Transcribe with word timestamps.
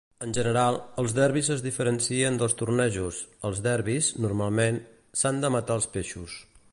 En 0.25 0.31
general, 0.35 0.75
els 1.01 1.11
derbis 1.17 1.49
es 1.55 1.61
diferencien 1.65 2.39
dels 2.41 2.57
tornejos; 2.63 3.21
als 3.51 3.61
derbis, 3.69 4.11
normalment, 4.27 4.81
s'han 5.21 5.43
de 5.45 5.57
matar 5.57 5.81
els 5.81 5.89
peixos. 5.99 6.43